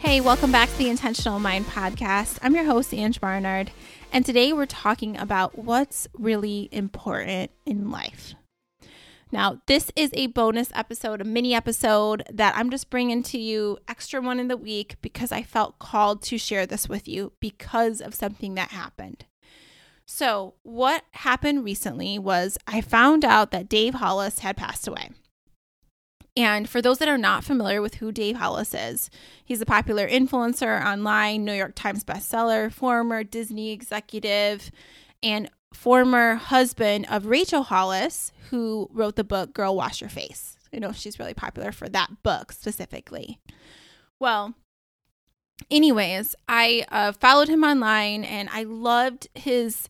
[0.00, 2.38] Hey, welcome back to the Intentional Mind Podcast.
[2.40, 3.70] I'm your host, Ang Barnard,
[4.10, 8.34] and today we're talking about what's really important in life.
[9.30, 13.76] Now, this is a bonus episode, a mini episode that I'm just bringing to you,
[13.88, 18.00] extra one in the week, because I felt called to share this with you because
[18.00, 19.26] of something that happened.
[20.06, 25.10] So, what happened recently was I found out that Dave Hollis had passed away.
[26.36, 29.10] And for those that are not familiar with who Dave Hollis is,
[29.44, 34.70] he's a popular influencer online, New York Times bestseller, former Disney executive,
[35.22, 40.56] and former husband of Rachel Hollis, who wrote the book Girl Wash Your Face.
[40.72, 43.40] I know she's really popular for that book specifically.
[44.20, 44.54] Well,
[45.70, 49.88] anyways, I uh, followed him online and I loved his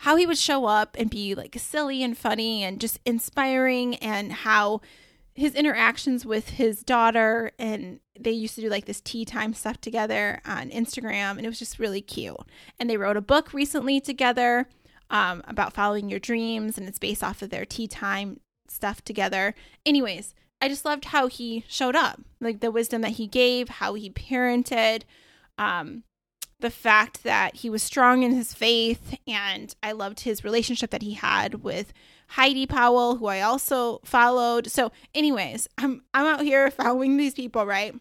[0.00, 4.30] how he would show up and be like silly and funny and just inspiring and
[4.30, 4.80] how
[5.36, 9.80] his interactions with his daughter and they used to do like this tea time stuff
[9.80, 12.36] together on Instagram and it was just really cute.
[12.80, 14.66] And they wrote a book recently together
[15.10, 19.54] um, about following your dreams and it's based off of their tea time stuff together.
[19.84, 23.92] Anyways, I just loved how he showed up, like the wisdom that he gave, how
[23.92, 25.02] he parented,
[25.58, 26.02] um,
[26.60, 31.02] the fact that he was strong in his faith, and I loved his relationship that
[31.02, 31.92] he had with
[32.28, 34.70] Heidi Powell, who I also followed.
[34.70, 37.94] So, anyways, I'm I'm out here following these people, right?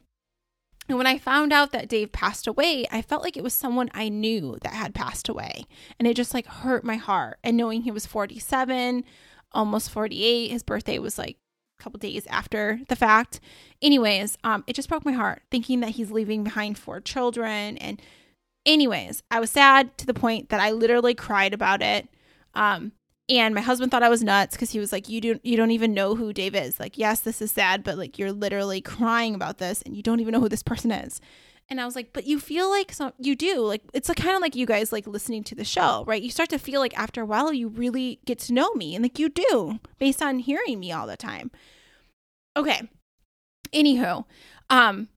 [0.87, 3.89] And when I found out that Dave passed away, I felt like it was someone
[3.93, 5.65] I knew that had passed away.
[5.97, 7.39] And it just like hurt my heart.
[7.43, 9.03] And knowing he was 47,
[9.51, 11.37] almost 48, his birthday was like
[11.79, 13.39] a couple days after the fact.
[13.81, 17.77] Anyways, um, it just broke my heart thinking that he's leaving behind four children.
[17.79, 17.99] And
[18.63, 22.07] anyways, I was sad to the point that I literally cried about it.
[22.53, 22.91] Um,
[23.29, 25.71] and my husband thought I was nuts because he was like, "You don't, you don't
[25.71, 26.79] even know who Dave is.
[26.79, 30.19] Like, yes, this is sad, but like, you're literally crying about this, and you don't
[30.19, 31.19] even know who this person is."
[31.67, 33.61] And I was like, "But you feel like some, you do.
[33.61, 36.21] Like, it's kind of like you guys like listening to the show, right?
[36.21, 39.03] You start to feel like after a while, you really get to know me, and
[39.03, 41.51] like you do based on hearing me all the time."
[42.57, 42.89] Okay.
[43.73, 44.25] Anywho,
[44.69, 45.09] um,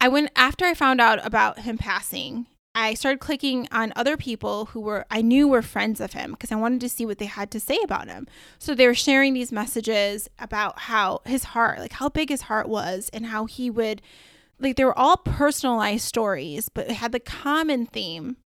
[0.00, 4.66] I went after I found out about him passing I started clicking on other people
[4.66, 7.26] who were I knew were friends of him because I wanted to see what they
[7.26, 8.28] had to say about him.
[8.58, 12.68] So they were sharing these messages about how his heart, like how big his heart
[12.68, 14.02] was and how he would
[14.60, 18.36] like they were all personalized stories, but it had the common theme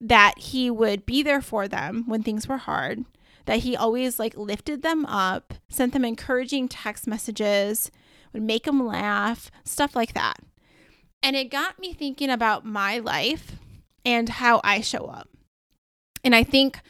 [0.00, 3.04] that he would be there for them when things were hard,
[3.46, 7.90] that he always like lifted them up, sent them encouraging text messages,
[8.32, 10.38] would make them laugh, stuff like that.
[11.22, 13.56] And it got me thinking about my life
[14.04, 15.28] and how I show up.
[16.24, 16.80] And I think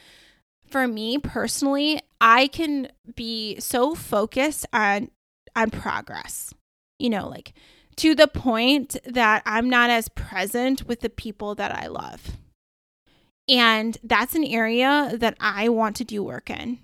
[0.71, 5.11] for me personally, I can be so focused on
[5.55, 6.55] on progress.
[6.99, 7.53] You know, like
[7.97, 12.39] to the point that I'm not as present with the people that I love.
[13.49, 16.79] And that's an area that I want to do work in.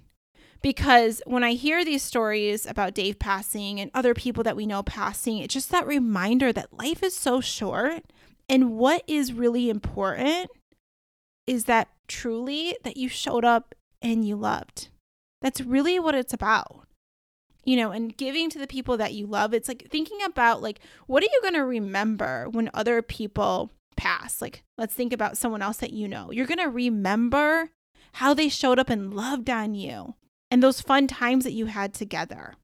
[0.60, 4.82] Because when I hear these stories about Dave passing and other people that we know
[4.82, 8.02] passing, it's just that reminder that life is so short
[8.48, 10.50] and what is really important
[11.46, 14.88] is that truly that you showed up and you loved.
[15.40, 16.86] That's really what it's about.
[17.64, 19.52] You know, and giving to the people that you love.
[19.52, 24.40] It's like thinking about like what are you going to remember when other people pass?
[24.40, 26.30] Like let's think about someone else that you know.
[26.30, 27.70] You're going to remember
[28.14, 30.14] how they showed up and loved on you
[30.50, 32.54] and those fun times that you had together.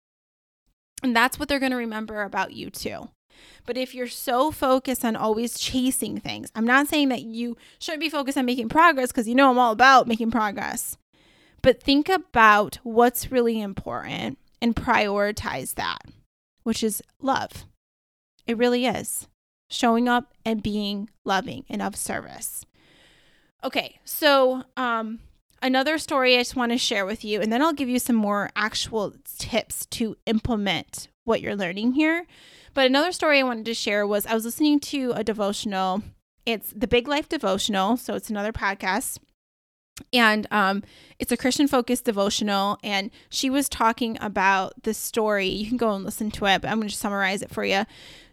[1.03, 3.11] And that's what they're going to remember about you too.
[3.67, 8.03] But if you're so focused on always chasing things, I'm not saying that you shouldn't
[8.03, 10.97] be focused on making progress because you know I'm all about making progress.
[11.62, 16.03] But think about what's really important and prioritize that,
[16.62, 17.65] which is love.
[18.47, 19.28] It really is
[19.71, 22.65] showing up and being loving and of service.
[23.62, 25.21] Okay, so um,
[25.62, 28.17] another story I just want to share with you, and then I'll give you some
[28.17, 32.27] more actual tips to implement what you're learning here.
[32.75, 36.03] But another story I wanted to share was I was listening to a devotional.
[36.44, 37.97] It's the Big Life Devotional.
[37.97, 39.19] So it's another podcast.
[40.12, 40.82] And um,
[41.21, 42.79] it's a Christian focused devotional.
[42.82, 45.47] And she was talking about the story.
[45.47, 47.85] You can go and listen to it, but I'm going to summarize it for you.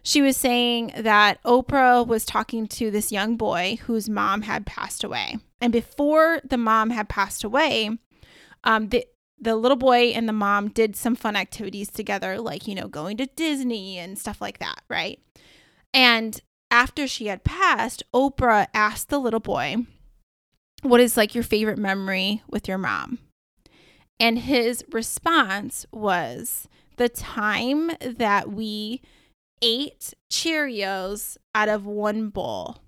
[0.02, 5.04] She was saying that Oprah was talking to this young boy whose mom had passed
[5.04, 5.38] away.
[5.60, 7.90] And before the mom had passed away,
[8.64, 9.06] um, the,
[9.42, 13.16] the little boy and the mom did some fun activities together, like, you know, going
[13.16, 15.18] to Disney and stuff like that, right?
[15.92, 16.40] And
[16.70, 19.78] after she had passed, Oprah asked the little boy,
[20.82, 23.18] What is like your favorite memory with your mom?
[24.20, 29.02] And his response was the time that we
[29.60, 32.78] ate Cheerios out of one bowl.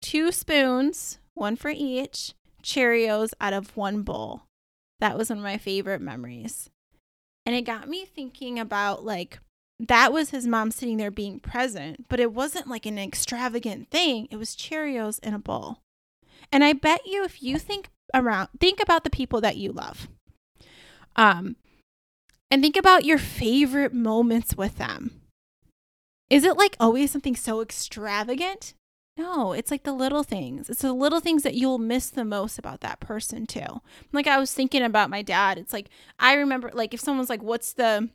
[0.00, 2.32] Two spoons, one for each,
[2.62, 4.44] Cheerios out of one bowl.
[5.00, 6.70] That was one of my favorite memories.
[7.46, 9.40] And it got me thinking about like,
[9.78, 14.28] that was his mom sitting there being present, but it wasn't like an extravagant thing.
[14.30, 15.78] It was Cheerios in a bowl.
[16.52, 20.08] And I bet you if you think around, think about the people that you love.
[21.16, 21.56] Um,
[22.50, 25.22] and think about your favorite moments with them.
[26.28, 28.74] Is it like always something so extravagant?
[29.16, 30.70] No, it's like the little things.
[30.70, 33.80] It's the little things that you'll miss the most about that person too.
[34.12, 35.58] Like I was thinking about my dad.
[35.58, 38.08] It's like I remember like if someone's like what's the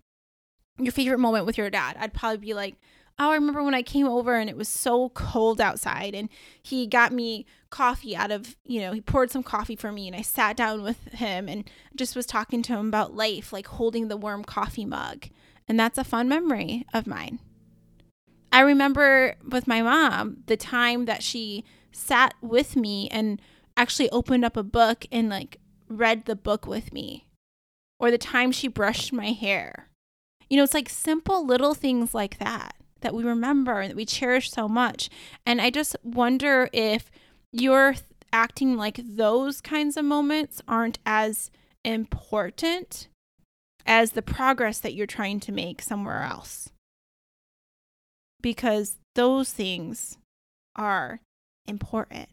[0.80, 1.96] your favorite moment with your dad?
[2.00, 2.76] I'd probably be like,
[3.20, 6.30] "Oh, I remember when I came over and it was so cold outside and
[6.62, 10.16] he got me coffee out of, you know, he poured some coffee for me and
[10.16, 14.08] I sat down with him and just was talking to him about life, like holding
[14.08, 15.28] the warm coffee mug."
[15.68, 17.40] And that's a fun memory of mine.
[18.56, 23.42] I remember with my mom the time that she sat with me and
[23.76, 25.58] actually opened up a book and like
[25.90, 27.28] read the book with me,
[28.00, 29.90] or the time she brushed my hair.
[30.50, 34.06] You know, it's like simple little things like that that we remember and that we
[34.06, 35.10] cherish so much.
[35.46, 37.12] And I just wonder if
[37.52, 37.96] you're
[38.32, 41.52] acting like those kinds of moments aren't as
[41.84, 43.10] important
[43.86, 46.70] as the progress that you're trying to make somewhere else
[48.46, 50.20] because those things
[50.76, 51.20] are
[51.66, 52.30] important.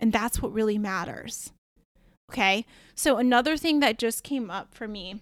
[0.00, 1.52] And that's what really matters.
[2.28, 2.66] Okay.
[2.96, 5.20] So, another thing that just came up for me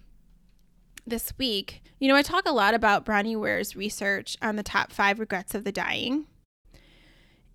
[1.06, 4.90] this week, you know, I talk a lot about Bronnie Ware's research on the top
[4.90, 6.28] five regrets of the dying.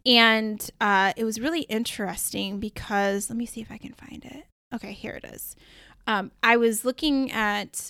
[0.06, 4.46] And uh, it was really interesting because let me see if I can find it.
[4.76, 5.56] Okay, here it is.
[6.06, 7.90] Um, I was looking at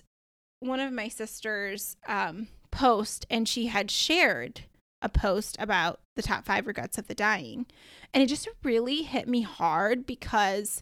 [0.62, 4.62] one of my sister's um, post and she had shared
[5.01, 7.66] a post about the top five regrets of the dying.
[8.13, 10.81] And it just really hit me hard because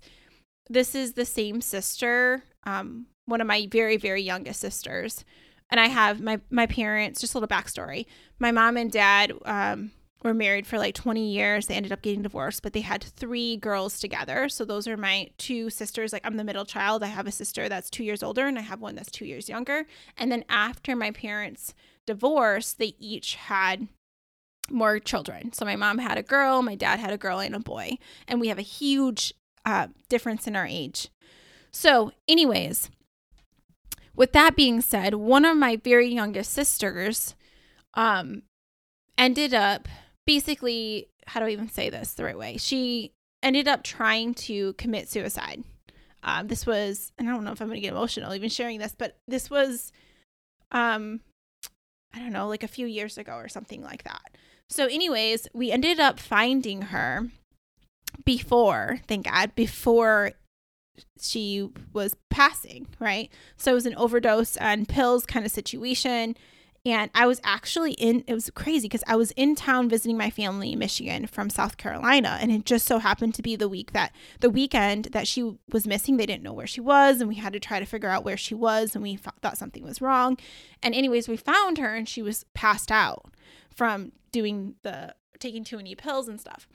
[0.70, 5.24] this is the same sister, um, one of my very, very youngest sisters.
[5.70, 8.06] And I have my, my parents, just a little backstory.
[8.40, 9.92] My mom and dad um,
[10.24, 11.68] were married for like 20 years.
[11.68, 14.50] They ended up getting divorced, but they had three girls together.
[14.50, 16.12] So those are my two sisters.
[16.12, 17.04] Like I'm the middle child.
[17.04, 19.50] I have a sister that's two years older, and I have one that's two years
[19.50, 19.86] younger.
[20.18, 21.74] And then after my parents'
[22.06, 23.88] divorce, they each had
[24.70, 25.54] more children.
[25.54, 27.98] So my mom had a girl, my dad had a girl and a boy,
[28.28, 29.34] and we have a huge
[29.66, 31.10] uh, difference in our age.
[31.72, 32.90] So, anyways,
[34.16, 37.36] with that being said, one of my very youngest sisters
[37.94, 38.44] um,
[39.18, 39.88] ended up
[40.28, 42.58] basically, how do I even say this the right way?
[42.58, 45.64] She ended up trying to commit suicide.
[46.22, 48.78] Um, this was, and I don't know if I'm going to get emotional even sharing
[48.78, 49.92] this, but this was,
[50.72, 51.22] um,
[52.14, 54.36] I don't know, like a few years ago or something like that.
[54.70, 57.28] So, anyways, we ended up finding her
[58.26, 60.34] before, thank God, before
[61.20, 63.32] she was passing, right?
[63.56, 66.36] So it was an overdose on pills kind of situation.
[66.88, 70.30] And I was actually in, it was crazy because I was in town visiting my
[70.30, 72.38] family in Michigan from South Carolina.
[72.40, 75.86] And it just so happened to be the week that, the weekend that she was
[75.86, 76.16] missing.
[76.16, 77.20] They didn't know where she was.
[77.20, 78.96] And we had to try to figure out where she was.
[78.96, 80.38] And we thought something was wrong.
[80.82, 83.26] And, anyways, we found her and she was passed out
[83.70, 86.70] from doing the, taking too many pills and stuff.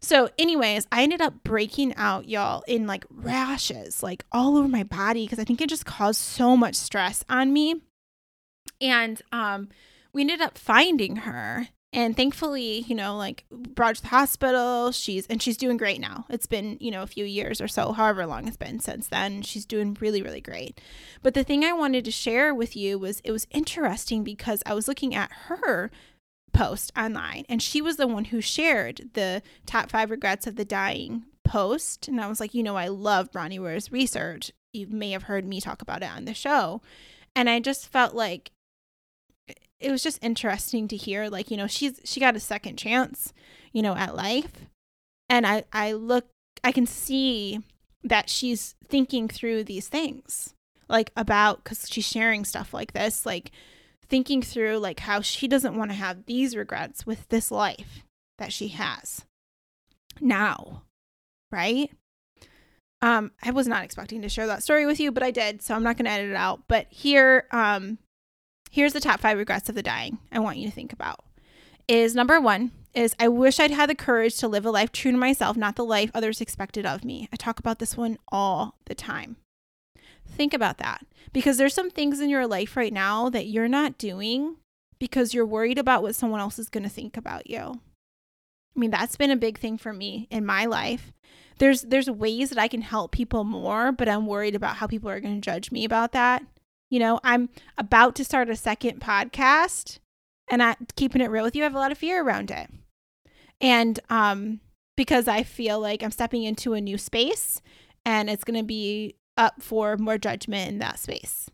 [0.00, 4.82] So, anyways, I ended up breaking out, y'all, in like rashes, like all over my
[4.82, 7.82] body, because I think it just caused so much stress on me.
[8.82, 9.68] And um,
[10.12, 11.68] we ended up finding her.
[11.94, 14.92] And thankfully, you know, like brought her to the hospital.
[14.92, 16.24] She's and she's doing great now.
[16.30, 19.42] It's been, you know, a few years or so, however long it's been since then.
[19.42, 20.80] She's doing really, really great.
[21.22, 24.72] But the thing I wanted to share with you was it was interesting because I
[24.72, 25.90] was looking at her
[26.54, 30.64] post online and she was the one who shared the top five regrets of the
[30.64, 32.08] dying post.
[32.08, 34.50] And I was like, you know, I love Bronnie Ware's research.
[34.72, 36.80] You may have heard me talk about it on the show.
[37.36, 38.50] And I just felt like
[39.82, 43.32] it was just interesting to hear like you know she's she got a second chance
[43.72, 44.66] you know at life.
[45.28, 46.26] And i i look
[46.62, 47.60] i can see
[48.04, 50.54] that she's thinking through these things
[50.88, 53.50] like about because she's sharing stuff like this like
[54.08, 58.04] thinking through like how she doesn't want to have these regrets with this life
[58.38, 59.24] that she has
[60.20, 60.82] now
[61.50, 61.90] right?
[63.00, 65.74] Um i was not expecting to share that story with you but i did so
[65.74, 66.62] i'm not going to edit it out.
[66.68, 67.98] But here um
[68.72, 71.20] Here's the top five regrets of the dying I want you to think about.
[71.86, 75.12] Is number one is I wish I'd had the courage to live a life true
[75.12, 77.28] to myself, not the life others expected of me.
[77.30, 79.36] I talk about this one all the time.
[80.26, 83.98] Think about that because there's some things in your life right now that you're not
[83.98, 84.56] doing
[84.98, 87.58] because you're worried about what someone else is going to think about you.
[88.74, 91.12] I mean, that's been a big thing for me in my life.
[91.58, 95.10] There's there's ways that I can help people more, but I'm worried about how people
[95.10, 96.42] are going to judge me about that.
[96.92, 99.98] You know, I'm about to start a second podcast
[100.50, 102.68] and I keeping it real with you, I have a lot of fear around it.
[103.62, 104.60] And um
[104.94, 107.62] because I feel like I'm stepping into a new space
[108.04, 111.48] and it's going to be up for more judgment in that space.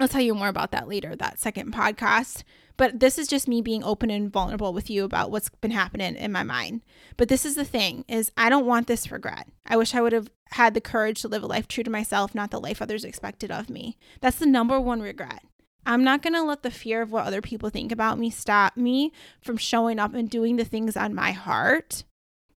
[0.00, 2.42] I'll tell you more about that later, that second podcast.
[2.76, 6.16] But this is just me being open and vulnerable with you about what's been happening
[6.16, 6.82] in my mind.
[7.16, 9.48] But this is the thing is I don't want this regret.
[9.64, 12.34] I wish I would have had the courage to live a life true to myself,
[12.34, 13.96] not the life others expected of me.
[14.20, 15.44] That's the number one regret.
[15.86, 18.76] I'm not going to let the fear of what other people think about me stop
[18.76, 22.04] me from showing up and doing the things on my heart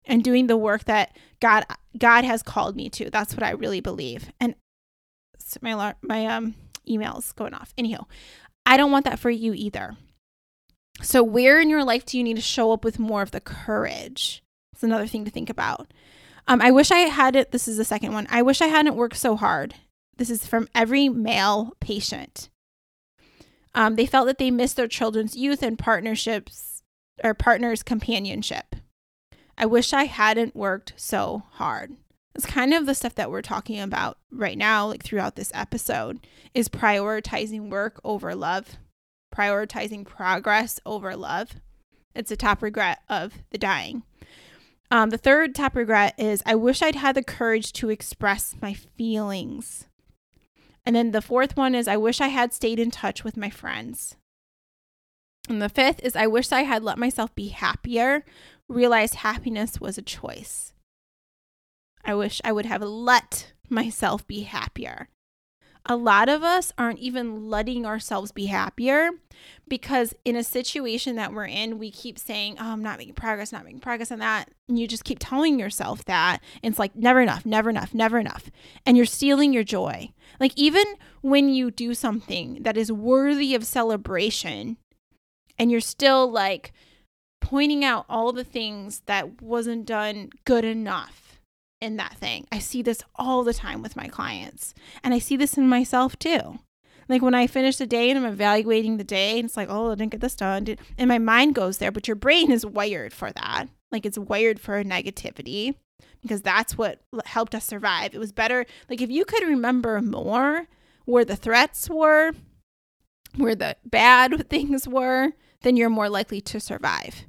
[0.05, 1.65] and doing the work that God
[1.99, 3.11] God has called me to.
[3.11, 4.31] That's what I really believe.
[4.41, 4.55] And
[5.61, 6.55] my my um
[6.89, 7.73] emails going off.
[7.77, 8.07] Anyhow,
[8.65, 9.97] I don't want that for you either.
[11.03, 13.41] So where in your life do you need to show up with more of the
[13.41, 14.43] courage?
[14.73, 15.93] It's another thing to think about.
[16.49, 17.51] Um, I wish I had it.
[17.51, 18.27] This is the second one.
[18.31, 19.75] I wish I hadn't worked so hard.
[20.17, 22.49] This is from every male patient.
[23.75, 26.83] Um, they felt that they missed their children's youth and partnerships
[27.23, 28.77] or partners' companionship.
[29.59, 31.97] I wish I hadn't worked so hard.
[32.37, 36.27] It's kind of the stuff that we're talking about right now, like throughout this episode,
[36.53, 38.77] is prioritizing work over love,
[39.35, 41.53] prioritizing progress over love.
[42.15, 44.03] It's a top regret of the dying.
[44.91, 48.75] Um, the third top regret is I wish I'd had the courage to express my
[48.75, 49.87] feelings.
[50.85, 53.49] And then the fourth one is I wish I had stayed in touch with my
[53.49, 54.15] friends.
[55.49, 58.27] And the fifth is I wish I had let myself be happier
[58.69, 60.75] realized happiness was a choice.
[62.07, 65.09] I wish I would have let myself be happier.
[65.89, 69.11] A lot of us aren't even letting ourselves be happier
[69.69, 73.53] because in a situation that we're in, we keep saying, Oh, I'm not making progress,
[73.53, 74.51] not making progress on that.
[74.69, 76.41] And you just keep telling yourself that.
[76.63, 78.51] And it's like, never enough, never enough, never enough.
[78.85, 80.13] And you're stealing your joy.
[80.41, 80.85] Like, even
[81.21, 84.77] when you do something that is worthy of celebration
[85.59, 86.73] and you're still like,
[87.41, 91.26] pointing out all the things that wasn't done good enough
[91.81, 92.47] in that thing.
[92.51, 96.19] I see this all the time with my clients, and I see this in myself
[96.19, 96.59] too.
[97.09, 99.93] Like when I finish the day and I'm evaluating the day, and it's like, oh,
[99.93, 100.77] I didn't get this done.
[100.99, 103.69] And my mind goes there, but your brain is wired for that.
[103.93, 105.77] Like it's wired for negativity
[106.23, 108.15] because that's what helped us survive.
[108.15, 108.67] It was better.
[108.91, 110.67] Like if you could remember more
[111.05, 112.33] where the threats were,
[113.37, 117.27] where the bad things were, then you're more likely to survive.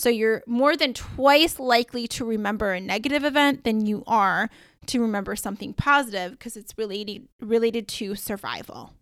[0.00, 4.48] So you're more than twice likely to remember a negative event than you are
[4.86, 8.94] to remember something positive because it's related related to survival.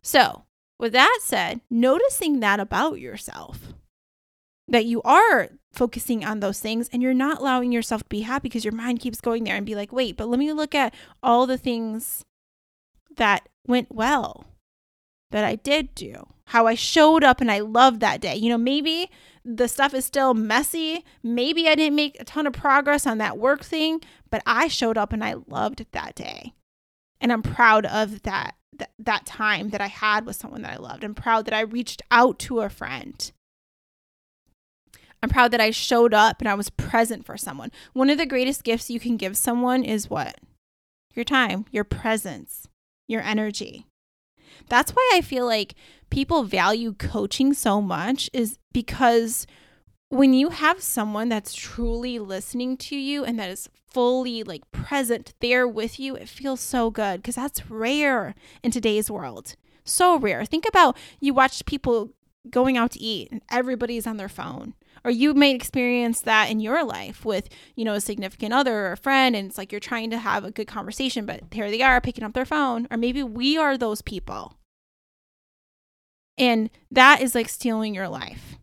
[0.00, 0.44] So,
[0.78, 3.74] with that said, noticing that about yourself
[4.68, 8.48] that you are focusing on those things and you're not allowing yourself to be happy
[8.48, 10.94] because your mind keeps going there and be like, "Wait, but let me look at
[11.20, 12.24] all the things
[13.16, 14.46] that went well
[15.32, 16.28] that I did do.
[16.54, 18.36] How I showed up and I loved that day.
[18.36, 19.10] You know, maybe
[19.44, 21.04] the stuff is still messy.
[21.20, 24.96] Maybe I didn't make a ton of progress on that work thing, but I showed
[24.96, 26.54] up and I loved that day.
[27.20, 30.76] And I'm proud of that that, that time that I had with someone that I
[30.76, 31.02] loved.
[31.02, 33.32] I'm proud that I reached out to a friend.
[35.24, 37.72] I'm proud that I showed up and I was present for someone.
[37.94, 40.38] One of the greatest gifts you can give someone is what?
[41.14, 42.68] Your time, your presence,
[43.08, 43.86] your energy.
[44.68, 45.74] That's why I feel like
[46.10, 49.46] people value coaching so much is because
[50.08, 55.34] when you have someone that's truly listening to you and that is fully like present
[55.40, 59.56] there with you, it feels so good because that's rare in today's world.
[59.84, 60.44] So rare.
[60.44, 62.10] Think about you watch people
[62.50, 64.74] going out to eat and everybody's on their phone.
[65.04, 68.92] Or you may experience that in your life with, you know, a significant other or
[68.92, 71.82] a friend, and it's like you're trying to have a good conversation, but here they
[71.82, 72.86] are picking up their phone.
[72.90, 74.56] Or maybe we are those people
[76.36, 78.56] and that is like stealing your life.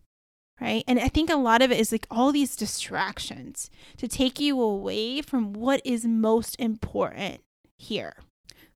[0.60, 0.84] Right.
[0.86, 4.60] And I think a lot of it is like all these distractions to take you
[4.60, 7.40] away from what is most important
[7.78, 8.14] here.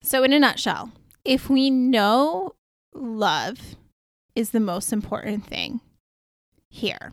[0.02, 0.90] So, in a nutshell,
[1.24, 2.56] if we know
[2.92, 3.76] love
[4.34, 5.80] is the most important thing
[6.68, 7.12] here,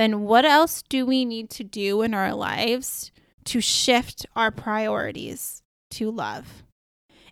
[0.00, 3.12] then what else do we need to do in our lives
[3.44, 6.62] to shift our priorities to love?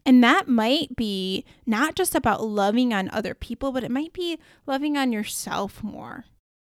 [0.04, 4.38] And that might be not just about loving on other people, but it might be
[4.66, 6.24] loving on yourself more.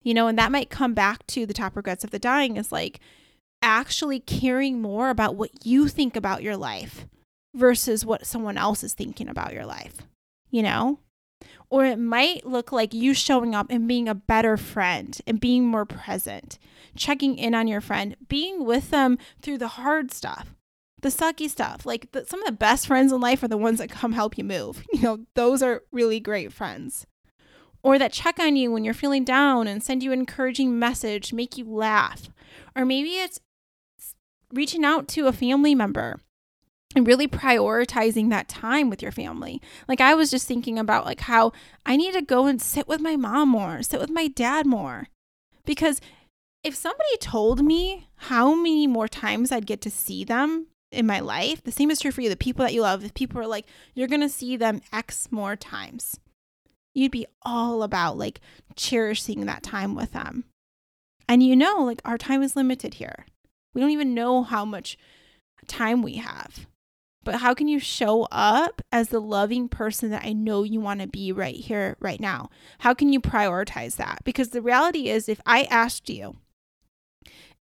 [0.03, 2.73] You know, and that might come back to the top regrets of the dying is
[2.73, 3.01] like
[3.63, 7.07] actually caring more about what you think about your life
[7.55, 9.99] versus what someone else is thinking about your life.
[10.51, 10.99] You know?
[11.69, 15.67] Or it might look like you showing up and being a better friend and being
[15.67, 16.59] more present,
[16.97, 20.55] checking in on your friend, being with them through the hard stuff,
[21.01, 21.87] the sucky stuff.
[21.87, 24.37] Like the, some of the best friends in life are the ones that come help
[24.37, 24.85] you move.
[24.93, 27.07] You know, those are really great friends.
[27.83, 31.33] Or that check on you when you're feeling down and send you an encouraging message,
[31.33, 32.29] make you laugh.
[32.77, 33.41] Or maybe it's
[34.53, 36.19] reaching out to a family member
[36.97, 39.63] and really prioritizing that time with your family.
[39.87, 41.53] Like I was just thinking about like how
[41.87, 45.09] I need to go and sit with my mom more, sit with my dad more.
[45.65, 46.01] Because
[46.65, 51.21] if somebody told me how many more times I'd get to see them in my
[51.21, 52.29] life, the same is true for you.
[52.29, 55.31] The people that you love, if people are like, you're going to see them X
[55.31, 56.19] more times,
[56.93, 58.41] you'd be all about like
[58.75, 60.45] cherishing that time with them.
[61.29, 63.25] And you know, like our time is limited here.
[63.73, 64.99] We don't even know how much
[65.69, 66.67] time we have.
[67.23, 71.01] But how can you show up as the loving person that I know you want
[71.01, 72.49] to be right here, right now?
[72.79, 74.21] How can you prioritize that?
[74.25, 76.37] Because the reality is, if I asked you,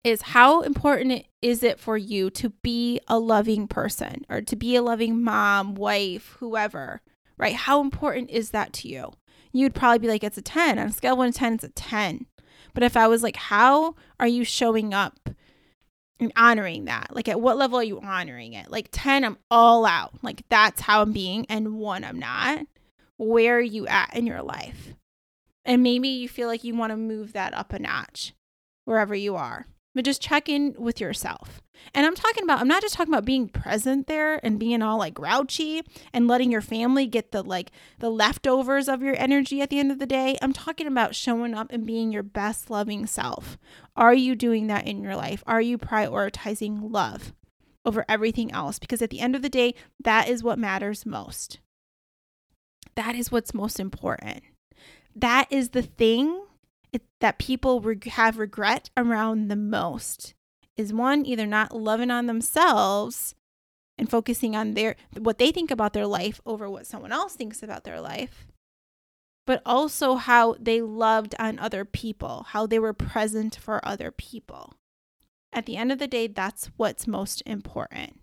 [0.05, 4.77] is how important is it for you to be a loving person or to be
[4.77, 7.03] a loving mom, wife, whoever,
[7.37, 7.55] right?
[7.55, 9.13] How important is that to you?
[9.53, 10.79] You'd probably be like, it's a 10.
[10.79, 12.27] On a scale of 1 to 10, it's a 10.
[12.75, 15.31] But if I was like, how are you showing up
[16.21, 17.15] and honoring that.
[17.15, 18.71] Like, at what level are you honoring it?
[18.71, 20.15] Like, 10, I'm all out.
[20.23, 21.47] Like, that's how I'm being.
[21.49, 22.67] And one, I'm not.
[23.17, 24.95] Where are you at in your life?
[25.65, 28.35] And maybe you feel like you want to move that up a notch
[28.85, 29.67] wherever you are
[29.99, 31.61] but just check in with yourself.
[31.93, 34.97] And I'm talking about, I'm not just talking about being present there and being all
[34.97, 39.71] like grouchy and letting your family get the like the leftovers of your energy at
[39.71, 40.39] the end of the day.
[40.41, 43.59] I'm talking about showing up and being your best loving self.
[43.97, 45.43] Are you doing that in your life?
[45.49, 47.35] Are you prioritizing love
[47.85, 48.79] over everything else?
[48.79, 51.59] Because at the end of the day, that is what matters most.
[52.95, 54.45] That is what's most important.
[55.17, 56.45] That is the thing
[56.93, 60.35] it, that people reg- have regret around the most
[60.77, 63.35] is one either not loving on themselves
[63.99, 67.63] and focusing on their what they think about their life over what someone else thinks
[67.63, 68.47] about their life
[69.47, 74.75] but also how they loved on other people how they were present for other people.
[75.53, 78.21] At the end of the day that's what's most important.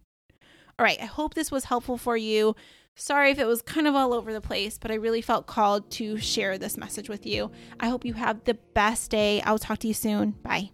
[0.78, 2.56] All right i hope this was helpful for you
[2.96, 5.92] Sorry if it was kind of all over the place, but I really felt called
[5.92, 7.52] to share this message with you.
[7.80, 9.42] I hope you have the best day.
[9.42, 10.32] I'll talk to you soon.
[10.44, 10.72] Bye.